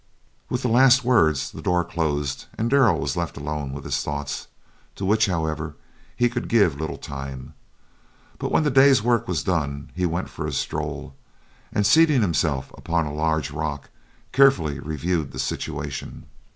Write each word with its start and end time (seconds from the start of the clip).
With 0.49 0.63
the 0.63 0.67
last 0.67 1.03
words 1.03 1.51
the 1.51 1.61
door 1.61 1.83
closed 1.83 2.47
and 2.57 2.71
Darrell 2.71 2.99
was 2.99 3.15
left 3.15 3.37
alone 3.37 3.71
with 3.71 3.83
his 3.83 4.01
thoughts, 4.01 4.47
to 4.95 5.05
which, 5.05 5.27
however, 5.27 5.75
he 6.15 6.27
could 6.27 6.45
then 6.49 6.59
give 6.59 6.79
little 6.81 6.97
time. 6.97 7.53
But 8.39 8.51
when 8.51 8.63
the 8.63 8.71
day's 8.71 9.03
work 9.03 9.27
was 9.27 9.43
done 9.43 9.91
he 9.93 10.07
went 10.07 10.27
for 10.27 10.47
a 10.47 10.53
stroll, 10.53 11.13
and, 11.71 11.85
seating 11.85 12.21
himself 12.23 12.71
upon 12.75 13.05
a 13.05 13.13
large 13.13 13.51
rock, 13.51 13.91
carefully 14.31 14.79
reviewed 14.79 15.33
the 15.33 15.37
situation. 15.39 16.25